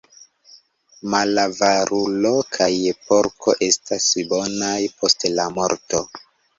Malavarulo 1.15 2.33
kaj 2.57 2.71
porko 3.05 3.57
estas 3.71 4.11
bonaj 4.35 4.77
post 4.99 5.33
la 5.39 5.51
morto. 5.63 6.07